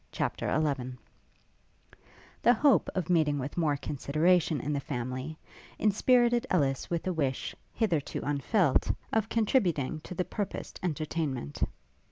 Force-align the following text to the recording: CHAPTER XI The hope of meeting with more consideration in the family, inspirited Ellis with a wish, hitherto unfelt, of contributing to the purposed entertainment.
CHAPTER 0.11 0.47
XI 0.87 0.97
The 2.41 2.55
hope 2.55 2.89
of 2.95 3.07
meeting 3.07 3.37
with 3.37 3.55
more 3.55 3.77
consideration 3.77 4.59
in 4.59 4.73
the 4.73 4.79
family, 4.79 5.37
inspirited 5.77 6.47
Ellis 6.49 6.89
with 6.89 7.05
a 7.05 7.13
wish, 7.13 7.55
hitherto 7.71 8.19
unfelt, 8.23 8.91
of 9.13 9.29
contributing 9.29 9.99
to 9.99 10.15
the 10.15 10.25
purposed 10.25 10.79
entertainment. 10.81 11.61